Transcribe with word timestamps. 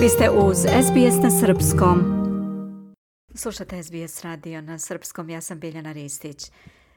Vi 0.00 0.08
ste 0.08 0.30
uz 0.30 0.56
SBS 0.58 1.22
na 1.22 1.30
Srpskom. 1.30 1.98
Slušate 3.34 3.82
SBS 3.82 4.22
radio 4.24 4.60
na 4.60 4.78
Srpskom, 4.78 5.30
ja 5.30 5.40
sam 5.40 5.60
Biljana 5.60 5.92
Ristić. 5.92 6.50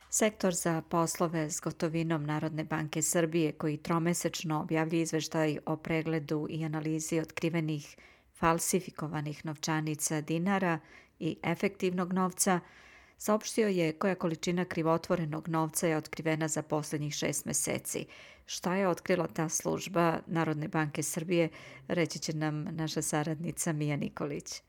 Sektor 0.10 0.54
za 0.54 0.82
poslove 0.90 1.50
s 1.50 1.62
gotovinom 1.62 2.26
Narodne 2.26 2.64
banke 2.64 3.02
Srbije 3.02 3.52
koji 3.52 3.78
tromesečno 3.78 4.62
objavlja 4.62 5.00
izveštaj 5.00 5.58
o 5.66 5.78
pregledu 5.78 6.48
i 6.50 6.66
analizi 6.66 7.20
otkrivenih 7.20 7.98
falsifikovanih 8.34 9.46
novčanica 9.46 10.22
dinara 10.22 10.80
i 11.20 11.38
efektivnog 11.44 12.14
novca, 12.14 12.60
saopštio 13.24 13.68
je 13.68 13.92
koja 13.92 14.16
količina 14.16 14.66
krivotvorenog 14.66 15.48
novca 15.48 15.88
je 15.88 15.98
otkrivena 15.98 16.48
za 16.48 16.62
poslednjih 16.62 17.14
šest 17.14 17.46
meseci. 17.46 18.06
Šta 18.46 18.76
je 18.76 18.88
otkrila 18.88 19.28
ta 19.28 19.50
služba 19.50 20.20
Narodne 20.28 20.68
banke 20.68 21.04
Srbije, 21.04 21.50
reći 21.88 22.20
će 22.20 22.34
nam 22.34 22.64
naša 22.72 23.02
saradnica 23.02 23.74
Mija 23.74 23.96
Nikolić. 23.96 24.62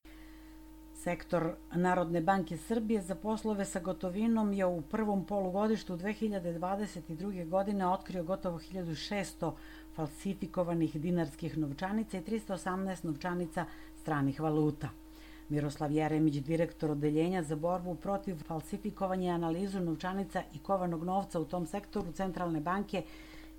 Sektor 0.95 1.55
Narodne 1.75 2.21
banke 2.21 2.57
Srbije 2.57 3.03
za 3.03 3.15
poslove 3.15 3.65
sa 3.65 3.81
gotovinom 3.81 4.53
je 4.53 4.67
u 4.67 4.83
prvom 4.83 5.27
polugodištu 5.27 5.97
2022. 5.97 7.49
godine 7.49 7.87
otkrio 7.87 8.25
gotovo 8.25 8.59
1600 8.59 9.53
falsifikovanih 9.97 11.01
dinarskih 11.01 11.59
novčanica 11.59 12.19
i 12.19 12.23
318 12.23 13.05
novčanica 13.05 13.65
stranih 14.01 14.41
valuta. 14.41 15.04
Miroslav 15.49 15.93
Jeremić, 15.93 16.35
direktor 16.35 16.91
Odeljenja 16.91 17.43
za 17.43 17.57
borbu 17.57 17.95
protiv 17.95 18.37
falsifikovanja 18.47 19.27
i 19.27 19.35
analizu 19.35 19.81
novčanica 19.81 20.43
i 20.55 20.59
kovanog 20.59 21.05
novca 21.05 21.41
u 21.41 21.45
tom 21.45 21.67
sektoru 21.67 22.13
Centralne 22.13 22.61
banke, 22.61 23.03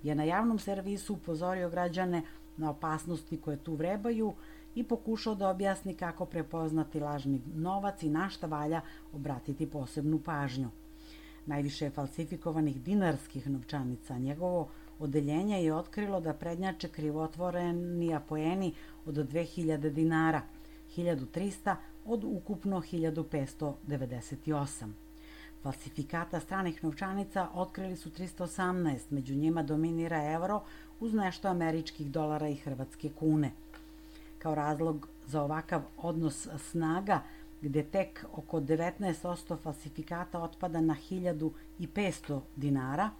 je 0.02 0.14
na 0.14 0.24
javnom 0.24 0.58
servisu 0.58 1.14
upozorio 1.14 1.70
građane 1.70 2.22
na 2.56 2.70
opasnosti 2.70 3.40
koje 3.40 3.56
tu 3.56 3.74
vrebaju 3.74 4.34
i 4.74 4.84
pokušao 4.84 5.34
da 5.34 5.48
objasni 5.48 5.94
kako 5.94 6.26
prepoznati 6.26 7.00
lažni 7.00 7.40
novac 7.54 8.02
i 8.02 8.10
na 8.10 8.28
šta 8.28 8.46
valja 8.46 8.80
obratiti 9.12 9.70
posebnu 9.70 10.18
pažnju. 10.18 10.68
Najviše 11.46 11.90
falsifikovanih 11.90 12.82
dinarskih 12.82 13.50
novčanica 13.50 14.18
njegovo 14.18 14.68
odeljenje 14.98 15.64
je 15.64 15.74
otkrilo 15.74 16.20
da 16.20 16.34
prednjače 16.34 16.88
krivotvoreni 16.88 18.14
apoeni 18.14 18.74
od 19.06 19.14
2000 19.14 19.90
dinara, 19.90 20.42
1300 20.96 21.76
od 22.04 22.24
ukupno 22.24 22.80
1598. 22.80 24.92
Falsifikata 25.62 26.40
stranih 26.40 26.84
novčanica 26.84 27.48
otkrili 27.54 27.96
su 27.96 28.10
318, 28.10 28.98
među 29.10 29.34
njima 29.34 29.62
dominira 29.62 30.32
evro 30.32 30.62
uz 31.00 31.14
nešto 31.14 31.48
američkih 31.48 32.10
dolara 32.10 32.48
i 32.48 32.54
hrvatske 32.54 33.10
kune. 33.18 33.50
Kao 34.38 34.54
razlog 34.54 35.08
za 35.26 35.42
ovakav 35.42 35.82
odnos 35.96 36.48
snaga, 36.70 37.20
gde 37.62 37.82
tek 37.82 38.24
oko 38.32 38.60
19% 38.60 39.56
falsifikata 39.62 40.42
otpada 40.42 40.80
na 40.80 40.96
1500 41.10 42.40
dinara, 42.56 43.10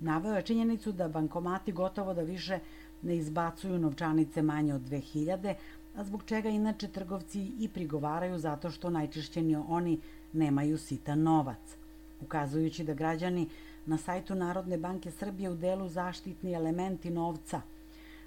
naveo 0.00 0.36
je 0.36 0.42
činjenicu 0.42 0.92
da 0.92 1.08
bankomati 1.08 1.72
gotovo 1.72 2.14
da 2.14 2.22
više 2.22 2.58
ne 3.02 3.16
izbacuju 3.16 3.78
novčanice 3.78 4.42
manje 4.42 4.74
od 4.74 4.80
2000, 4.80 5.54
a 5.96 6.04
zbog 6.04 6.22
čega 6.26 6.48
inače 6.48 6.88
trgovci 6.88 7.52
i 7.58 7.68
prigovaraju 7.68 8.38
zato 8.38 8.70
što 8.70 8.90
najčešće 8.90 9.42
oni 9.68 10.00
nemaju 10.32 10.78
sitan 10.78 11.22
novac 11.22 11.76
ukazujući 12.20 12.84
da 12.84 12.94
građani 12.94 13.48
na 13.86 13.98
sajtu 13.98 14.34
Narodne 14.34 14.78
banke 14.78 15.10
Srbije 15.10 15.50
u 15.50 15.56
delu 15.56 15.88
zaštitni 15.88 16.52
elementi 16.52 17.10
novca 17.10 17.60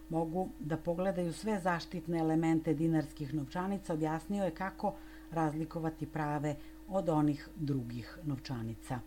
mogu 0.10 0.50
da 0.60 0.78
pogledaju 0.78 1.34
sve 1.34 1.60
zaštitne 1.60 2.20
elemente 2.20 2.74
dinarskih 2.74 3.34
novčanica, 3.34 3.94
objasnio 3.94 4.44
je 4.44 4.52
kako 4.52 4.94
razlikovati 5.32 6.06
prave 6.06 6.56
od 6.88 7.10
onih 7.10 7.50
drugih 7.56 8.18
novčanica. 8.24 9.00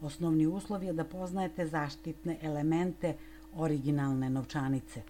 Osnovni 0.00 0.46
uslov 0.46 0.84
je 0.84 0.92
da 0.92 1.04
poznajete 1.04 1.66
zaštitne 1.66 2.38
elemente 2.42 3.14
originalne 3.56 4.30
novčanice. 4.30 5.02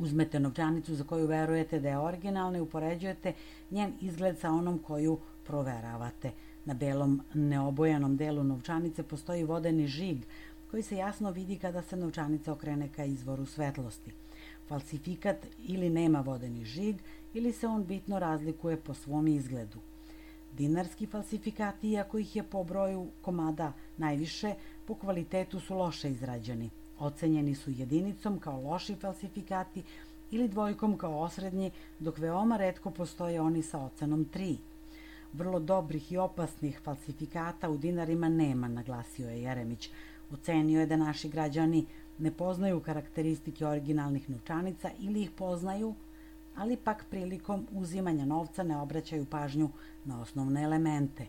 Uzmete 0.00 0.40
novčanicu 0.40 0.94
za 0.94 1.04
koju 1.04 1.26
verujete 1.26 1.80
da 1.80 1.88
je 1.88 1.98
originalna 1.98 2.58
i 2.58 2.60
upoređujete 2.60 3.32
njen 3.70 3.92
izgled 4.00 4.38
sa 4.38 4.50
onom 4.50 4.78
koju 4.78 5.18
proveravate– 5.44 6.30
Na 6.64 6.74
belom 6.74 7.20
neobojanom 7.34 8.16
delu 8.16 8.44
novčanice 8.44 9.02
postoji 9.02 9.44
vodeni 9.44 9.86
žig 9.86 10.18
koji 10.70 10.82
se 10.82 10.96
jasno 10.96 11.30
vidi 11.30 11.56
kada 11.58 11.82
se 11.82 11.96
novčanica 11.96 12.52
okrene 12.52 12.88
ka 12.96 13.04
izvoru 13.04 13.46
svetlosti. 13.46 14.12
Falsifikat 14.68 15.46
ili 15.58 15.90
nema 15.90 16.20
vodeni 16.20 16.64
žig 16.64 16.96
ili 17.34 17.52
se 17.52 17.66
on 17.66 17.84
bitno 17.84 18.18
razlikuje 18.18 18.76
po 18.76 18.94
svom 18.94 19.28
izgledu. 19.28 19.78
Dinarski 20.56 21.06
falsifikati, 21.06 21.90
iako 21.90 22.18
ih 22.18 22.36
je 22.36 22.42
po 22.42 22.64
broju 22.64 23.06
komada 23.22 23.72
najviše, 23.96 24.54
po 24.86 24.94
kvalitetu 24.94 25.60
su 25.60 25.74
loše 25.74 26.10
izrađeni. 26.10 26.70
Ocenjeni 27.00 27.54
su 27.54 27.70
jedinicom 27.70 28.38
kao 28.38 28.60
loši 28.60 28.94
falsifikati 28.94 29.82
ili 30.30 30.48
dvojkom 30.48 30.98
kao 30.98 31.18
osrednji, 31.18 31.70
dok 31.98 32.18
veoma 32.18 32.56
redko 32.56 32.90
postoje 32.90 33.40
oni 33.40 33.62
sa 33.62 33.84
ocenom 33.84 34.26
3 34.34 34.56
vrlo 35.32 35.60
dobrih 35.60 36.12
i 36.12 36.16
opasnih 36.16 36.80
falsifikata 36.84 37.70
u 37.70 37.76
dinarima 37.76 38.28
nema, 38.28 38.68
naglasio 38.68 39.28
je 39.30 39.42
Jeremić. 39.42 39.90
Ocenio 40.32 40.80
je 40.80 40.86
da 40.86 40.96
naši 40.96 41.28
građani 41.28 41.86
ne 42.18 42.30
poznaju 42.30 42.80
karakteristike 42.80 43.66
originalnih 43.66 44.30
novčanica 44.30 44.90
ili 44.98 45.22
ih 45.22 45.30
poznaju, 45.30 45.94
ali 46.56 46.76
pak 46.76 47.04
prilikom 47.10 47.66
uzimanja 47.72 48.24
novca 48.24 48.62
ne 48.62 48.76
obraćaju 48.76 49.24
pažnju 49.24 49.70
na 50.04 50.20
osnovne 50.20 50.62
elemente. 50.62 51.26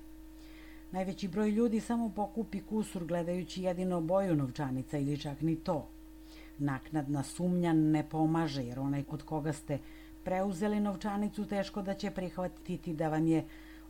Najveći 0.92 1.28
broj 1.28 1.50
ljudi 1.50 1.80
samo 1.80 2.10
pokupi 2.10 2.62
kusur 2.62 3.06
gledajući 3.06 3.64
jedino 3.64 4.02
boju 4.02 4.36
novčanica 4.36 4.98
ili 4.98 5.18
čak 5.18 5.42
ni 5.42 5.56
to. 5.56 5.88
Naknadna 6.58 7.24
sumnja 7.24 7.74
ne 7.74 8.10
pomaže 8.10 8.64
jer 8.64 8.80
onaj 8.80 9.04
od 9.10 9.24
koga 9.24 9.54
ste 9.54 9.80
preuzeli 10.24 10.80
novčanicu 10.80 11.46
teško 11.46 11.82
da 11.82 11.94
će 11.94 12.12
prihvatiti 12.12 12.94
da 12.94 13.10
vam 13.10 13.28
je 13.28 13.46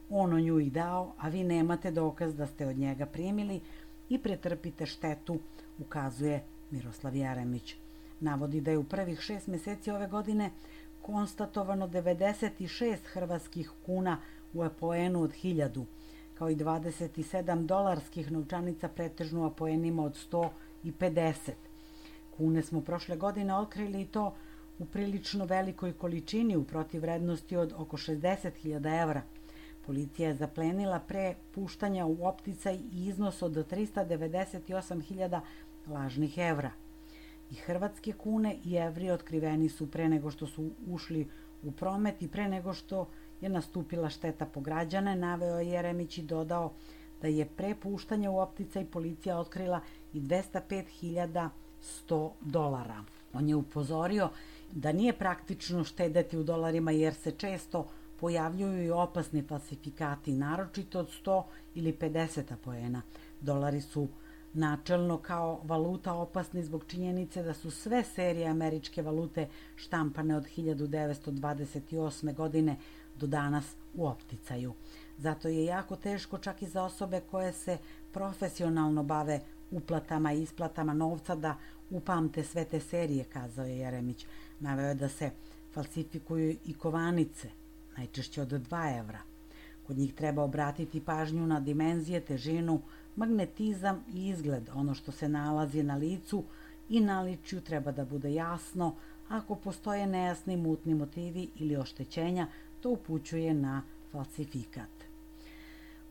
ono 0.09 0.39
nju 0.39 0.59
i 0.59 0.69
dao, 0.69 1.13
a 1.17 1.29
vi 1.29 1.43
nemate 1.43 1.91
dokaz 1.91 2.35
da 2.35 2.47
ste 2.47 2.67
od 2.67 2.77
njega 2.77 3.05
primili 3.05 3.61
i 4.09 4.17
pretrpite 4.17 4.85
štetu, 4.85 5.39
ukazuje 5.79 6.43
Miroslav 6.71 7.15
Jeremić. 7.15 7.75
Navodi 8.19 8.61
da 8.61 8.71
je 8.71 8.77
u 8.77 8.83
prvih 8.83 9.19
šest 9.19 9.47
meseci 9.47 9.91
ove 9.91 10.07
godine 10.07 10.51
konstatovano 11.01 11.87
96 11.87 12.97
hrvatskih 13.13 13.71
kuna 13.85 14.17
u 14.53 14.61
apoenu 14.61 15.21
od 15.21 15.31
1000, 15.43 15.85
kao 16.41 16.49
i 16.49 16.55
27 16.55 17.65
dolarskih 17.65 18.31
novčanica 18.31 18.87
pretežno 18.87 19.45
apoenima 19.45 20.03
od 20.03 20.17
100 20.31 20.49
i 20.83 20.91
50. 20.91 21.51
Kune 22.37 22.61
smo 22.61 22.81
prošle 22.81 23.17
godine 23.17 23.55
otkrili 23.55 24.01
i 24.01 24.05
to 24.05 24.33
u 24.79 24.85
prilično 24.85 25.45
velikoj 25.45 25.93
količini 25.93 26.57
u 26.57 26.63
protivrednosti 26.63 27.57
od 27.57 27.73
oko 27.77 27.97
60.000 27.97 29.01
evra– 29.01 29.21
Policija 29.85 30.29
je 30.29 30.35
zaplenila 30.35 30.99
pre 30.99 31.35
puštanja 31.55 32.05
u 32.05 32.17
opticaj 32.27 32.79
iznos 32.91 33.41
od 33.41 33.71
398.000 33.71 35.39
lažnih 35.87 36.37
evra. 36.37 36.71
I 37.51 37.55
hrvatske 37.55 38.13
kune 38.13 38.57
i 38.65 38.75
evri 38.75 39.11
otkriveni 39.11 39.69
su 39.69 39.91
pre 39.91 40.09
nego 40.09 40.31
što 40.31 40.47
su 40.47 40.71
ušli 40.87 41.27
u 41.63 41.71
promet 41.71 42.21
i 42.21 42.27
pre 42.27 42.47
nego 42.47 42.73
što 42.73 43.07
je 43.41 43.49
nastupila 43.49 44.09
šteta 44.09 44.45
po 44.45 44.61
građane, 44.61 45.15
naveo 45.15 45.59
je 45.59 45.69
Jeremić 45.69 46.17
i 46.17 46.21
dodao 46.21 46.71
da 47.21 47.27
je 47.27 47.45
pre 47.45 47.75
puštanja 47.75 48.31
u 48.31 48.39
opticaj 48.39 48.85
policija 48.85 49.39
otkrila 49.39 49.79
i 50.13 50.21
205.100 50.21 52.29
dolara. 52.41 53.03
On 53.33 53.49
je 53.49 53.55
upozorio 53.55 54.29
da 54.71 54.91
nije 54.91 55.13
praktično 55.13 55.83
štedeti 55.83 56.37
u 56.37 56.43
dolarima 56.43 56.91
jer 56.91 57.13
se 57.13 57.31
često 57.31 57.87
pojavljuju 58.19 58.85
i 58.85 58.91
opasni 58.91 59.41
falsifikati, 59.41 60.31
naročito 60.31 60.99
od 60.99 61.09
100 61.25 61.43
ili 61.75 61.93
50 61.93 62.55
poena. 62.63 63.01
Dolari 63.41 63.81
su 63.81 64.07
načelno 64.53 65.17
kao 65.17 65.61
valuta 65.63 66.13
opasni 66.13 66.63
zbog 66.63 66.83
činjenice 66.87 67.43
da 67.43 67.53
su 67.53 67.71
sve 67.71 68.03
serije 68.03 68.47
američke 68.47 69.01
valute 69.01 69.47
štampane 69.75 70.35
od 70.37 70.47
1928. 70.57 72.33
godine 72.35 72.75
do 73.19 73.27
danas 73.27 73.75
u 73.93 74.07
opticaju. 74.07 74.73
Zato 75.17 75.47
je 75.47 75.65
jako 75.65 75.95
teško 75.95 76.37
čak 76.37 76.61
i 76.61 76.67
za 76.67 76.83
osobe 76.83 77.21
koje 77.31 77.53
se 77.53 77.77
profesionalno 78.13 79.03
bave 79.03 79.39
uplatama 79.71 80.33
i 80.33 80.41
isplatama 80.41 80.93
novca 80.93 81.35
da 81.35 81.55
upamte 81.89 82.43
sve 82.43 82.65
te 82.65 82.79
serije, 82.79 83.23
kazao 83.23 83.65
je 83.65 83.77
Jeremić. 83.77 84.25
Naveo 84.59 84.87
je 84.87 84.95
da 84.95 85.09
se 85.09 85.31
falsifikuju 85.73 86.57
i 86.65 86.73
kovanice, 86.73 87.49
najčešće 87.97 88.41
od 88.41 88.49
2 88.49 88.99
evra. 88.99 89.30
Kod 89.91 89.97
njih 89.97 90.13
treba 90.13 90.43
obratiti 90.43 90.99
pažnju 91.01 91.47
na 91.47 91.59
dimenzije, 91.59 92.19
težinu, 92.21 92.81
magnetizam 93.15 94.03
i 94.13 94.27
izgled. 94.29 94.69
Ono 94.73 94.93
što 94.95 95.11
se 95.11 95.29
nalazi 95.29 95.83
na 95.83 95.95
licu 95.95 96.43
i 96.89 96.99
naličju 96.99 97.61
treba 97.61 97.91
da 97.91 98.05
bude 98.05 98.33
jasno, 98.33 98.95
ako 99.29 99.55
postoje 99.55 100.07
nejasni 100.07 100.57
mutni 100.57 100.95
motivi 100.95 101.49
ili 101.55 101.75
oštećenja, 101.77 102.47
to 102.81 102.89
upućuje 102.89 103.53
na 103.53 103.81
falsifikat. 104.11 105.03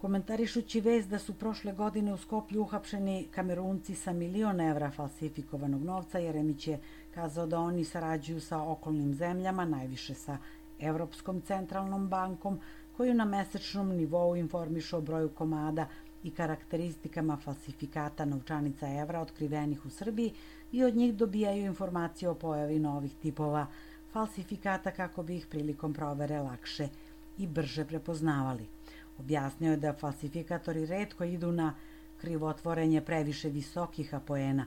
Komentarišući 0.01 0.81
vez 0.81 1.09
da 1.09 1.19
su 1.19 1.35
prošle 1.35 1.73
godine 1.73 2.13
u 2.13 2.17
Skoplju 2.17 2.63
uhapšeni 2.63 3.29
kamerunci 3.31 3.95
sa 3.95 4.13
milion 4.13 4.61
evra 4.61 4.91
falsifikovanog 4.91 5.83
novca, 5.83 6.19
Jeremić 6.19 6.67
je 6.67 6.81
kazao 7.15 7.47
da 7.47 7.59
oni 7.59 7.85
sarađuju 7.85 8.41
sa 8.41 8.63
okolnim 8.63 9.15
zemljama, 9.15 9.65
najviše 9.65 10.15
sa 10.15 10.39
Evropskom 10.81 11.41
centralnom 11.41 12.09
bankom, 12.09 12.61
koju 12.97 13.15
na 13.15 13.25
mesečnom 13.25 13.89
nivou 13.97 14.37
informišu 14.37 14.97
o 14.97 15.01
broju 15.01 15.29
komada 15.29 15.87
i 16.25 16.31
karakteristikama 16.31 17.37
falsifikata 17.37 18.25
novčanica 18.25 18.89
evra 18.89 19.21
otkrivenih 19.21 19.87
u 19.87 19.91
Srbiji 19.91 20.33
i 20.73 20.85
od 20.85 20.97
njih 20.97 21.15
dobijaju 21.15 21.65
informacije 21.65 22.29
o 22.29 22.35
pojavi 22.35 22.79
novih 22.79 23.15
tipova 23.23 23.67
falsifikata 24.13 24.91
kako 24.91 25.23
bi 25.23 25.37
ih 25.37 25.47
prilikom 25.47 25.95
provere 25.95 26.39
lakše 26.39 26.89
i 27.39 27.47
brže 27.47 27.85
prepoznavali. 27.85 28.67
Objasnio 29.19 29.71
je 29.71 29.77
da 29.77 29.93
falsifikatori 29.93 30.87
redko 30.87 31.25
idu 31.25 31.53
na 31.53 31.75
krivotvorenje 32.21 33.01
previše 33.01 33.49
visokih 33.49 34.15
apoena, 34.15 34.67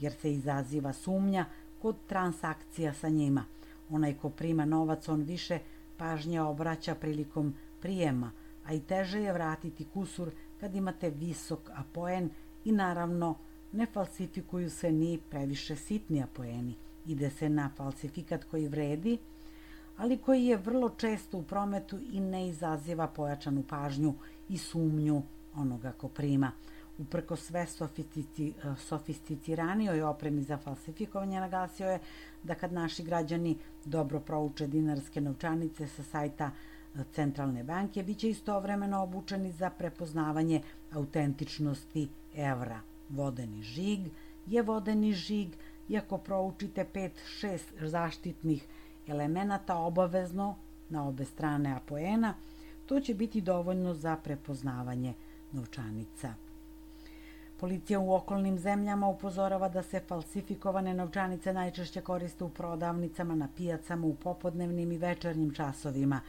jer 0.00 0.12
se 0.12 0.32
izaziva 0.32 0.92
sumnja 0.92 1.46
kod 1.82 1.96
transakcija 2.06 2.94
sa 2.94 3.08
njima. 3.08 3.44
Onaj 3.90 4.14
ko 4.14 4.30
prima 4.30 4.64
novac, 4.64 5.08
on 5.08 5.22
više 5.22 5.58
pažnje 5.96 6.40
obraća 6.40 6.94
prilikom 6.94 7.54
prijema, 7.80 8.30
a 8.64 8.74
i 8.74 8.80
teže 8.80 9.20
je 9.20 9.32
vratiti 9.32 9.84
kusur 9.84 10.30
kad 10.60 10.74
imate 10.74 11.10
visok 11.10 11.70
apoen 11.74 12.30
i 12.64 12.72
naravno 12.72 13.34
ne 13.72 13.86
falsifikuju 13.86 14.70
se 14.70 14.92
ni 14.92 15.18
previše 15.30 15.76
sitni 15.76 16.22
apoeni. 16.22 16.74
Ide 17.06 17.30
se 17.30 17.48
na 17.48 17.70
falsifikat 17.76 18.44
koji 18.44 18.68
vredi, 18.68 19.18
ali 19.96 20.18
koji 20.18 20.44
je 20.44 20.56
vrlo 20.56 20.88
često 20.88 21.38
u 21.38 21.42
prometu 21.42 21.98
i 22.12 22.20
ne 22.20 22.48
izaziva 22.48 23.06
pojačanu 23.06 23.62
pažnju 23.68 24.14
i 24.48 24.58
sumnju 24.58 25.22
onoga 25.54 25.92
ko 25.92 26.08
prima. 26.08 26.52
Uprko 26.98 27.36
sve 27.36 27.66
sofistici, 27.66 28.54
sofisticiranijoj 28.78 30.02
opremi 30.02 30.42
za 30.42 30.56
falsifikovanje 30.56 31.40
naglasio 31.40 31.88
je 31.90 31.98
da 32.42 32.54
kad 32.54 32.72
naši 32.72 33.02
građani 33.02 33.56
dobro 33.84 34.20
prouče 34.20 34.66
dinarske 34.66 35.20
novčanice 35.20 35.86
sa 35.86 36.02
sajta 36.02 36.50
centralne 37.12 37.64
banke, 37.64 38.02
bit 38.02 38.18
će 38.18 38.30
istovremeno 38.30 39.02
obučeni 39.02 39.52
za 39.52 39.70
prepoznavanje 39.70 40.62
autentičnosti 40.92 42.08
evra. 42.36 42.80
Vodeni 43.08 43.62
žig 43.62 44.00
je 44.46 44.62
vodeni 44.62 45.12
žig, 45.12 45.48
iako 45.88 46.18
proučite 46.18 46.86
5-6 46.94 47.88
zaštitnih 47.88 48.66
elemenata 49.06 49.76
obavezno 49.76 50.56
na 50.88 51.08
obe 51.08 51.24
strane 51.24 51.72
apoena, 51.72 52.34
to 52.86 53.00
će 53.00 53.14
biti 53.14 53.40
dovoljno 53.40 53.94
za 53.94 54.16
prepoznavanje 54.16 55.14
novčanica. 55.52 56.34
Policija 57.64 58.00
u 58.00 58.14
okolnim 58.14 58.58
zemljama 58.58 59.08
upozorava 59.08 59.68
da 59.68 59.82
se 59.82 60.00
falsifikovane 60.08 60.94
novčanice 60.94 61.52
najčešće 61.52 62.00
koriste 62.00 62.44
u 62.44 62.48
prodavnicama, 62.48 63.34
na 63.34 63.48
pijacama, 63.56 64.06
u 64.06 64.14
popodnevnim 64.14 64.92
i 64.92 64.98
večernjim 64.98 65.54
časovima, 65.54 66.20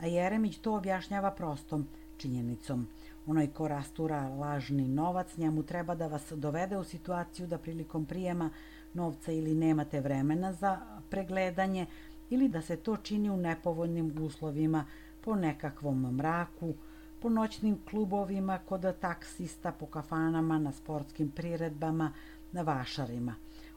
a 0.00 0.06
Jeremić 0.06 0.58
to 0.58 0.74
objašnjava 0.74 1.30
prostom 1.30 1.86
činjenicom. 2.16 2.86
Onaj 3.26 3.46
ko 3.46 3.68
rastura 3.68 4.28
lažni 4.28 4.88
novac, 4.88 5.36
njemu 5.36 5.62
treba 5.62 5.94
da 5.94 6.06
vas 6.06 6.32
dovede 6.32 6.78
u 6.78 6.84
situaciju 6.84 7.46
da 7.46 7.58
prilikom 7.58 8.06
prijema 8.06 8.50
novca 8.94 9.32
ili 9.32 9.54
nemate 9.54 10.00
vremena 10.00 10.52
za 10.52 10.80
pregledanje 11.10 11.86
ili 12.30 12.48
da 12.48 12.62
se 12.62 12.76
to 12.76 12.96
čini 12.96 13.30
u 13.30 13.36
nepovoljnim 13.36 14.14
uslovima 14.20 14.84
po 15.20 15.36
nekakvom 15.36 16.16
mraku, 16.16 16.74
po 17.22 17.28
noćnim 17.28 17.78
klubovima, 17.90 18.58
kod 18.58 19.00
taksista, 19.00 19.72
po 19.72 19.86
kafanama, 19.86 20.58
na 20.58 20.72
sportskim 20.72 21.30
priredbama, 21.30 22.12
na 22.52 22.62
vašarima. 22.62 23.34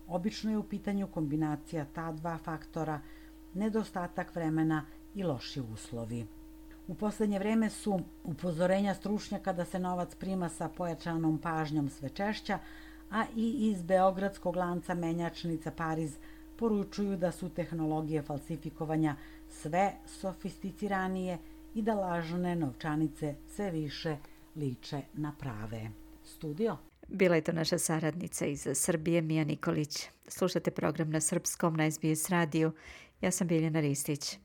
Obično 0.07 0.51
je 0.51 0.57
u 0.57 0.63
pitanju 0.63 1.07
kombinacija 1.07 1.85
ta 1.93 2.11
dva 2.11 2.37
faktora, 2.37 2.99
nedostatak 3.53 4.35
vremena 4.35 4.85
i 5.15 5.23
loši 5.23 5.61
uslovi. 5.61 6.25
U 6.87 6.95
poslednje 6.95 7.39
vreme 7.39 7.69
su 7.69 7.99
upozorenja 8.23 8.93
stručnjaka 8.93 9.53
da 9.53 9.65
se 9.65 9.79
novac 9.79 10.15
prima 10.15 10.49
sa 10.49 10.69
pojačanom 10.69 11.37
pažnjom 11.37 11.89
sve 11.89 12.09
češća, 12.09 12.59
a 13.11 13.23
i 13.35 13.71
iz 13.71 13.83
beogradskog 13.83 14.55
lanca 14.55 14.93
menjačnica 14.93 15.71
Pariz 15.71 16.17
poručuju 16.57 17.17
da 17.17 17.31
su 17.31 17.49
tehnologije 17.49 18.21
falsifikovanja 18.21 19.15
sve 19.49 19.93
sofisticiranije 20.05 21.37
i 21.75 21.81
da 21.81 21.93
lažne 21.93 22.55
novčanice 22.55 23.35
sve 23.55 23.71
više 23.71 24.17
liče 24.55 25.01
na 25.13 25.33
prave. 25.39 25.89
Studio. 26.23 26.77
Bila 27.07 27.35
je 27.35 27.41
to 27.41 27.51
naša 27.51 27.77
saradnica 27.77 28.45
iz 28.45 28.67
Srbije, 28.73 29.21
Mija 29.21 29.43
Nikolić. 29.43 30.07
Slušate 30.27 30.71
program 30.71 31.09
na 31.09 31.21
srpskom 31.21 31.75
na 31.75 31.91
SBS 31.91 32.29
radiju. 32.29 32.71
Ja 33.21 33.31
sam 33.31 33.47
Biljana 33.47 33.79
Ristić. 33.79 34.37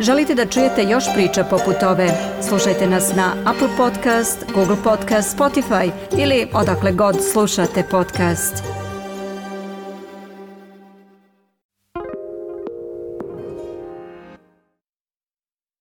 Želite 0.00 0.34
da 0.34 0.46
čujete 0.46 0.82
još 0.82 1.04
priča 1.14 1.44
poput 1.44 1.82
ove? 1.82 2.08
Slušajte 2.48 2.86
nas 2.86 3.12
na 3.16 3.34
Apple 3.46 3.68
Podcast, 3.76 4.44
Google 4.54 4.76
Podcast, 4.84 5.38
Spotify 5.38 5.90
ili 6.18 6.46
odakle 6.54 6.92
god 6.92 7.16
slušate 7.32 7.84
podcast. 7.90 8.81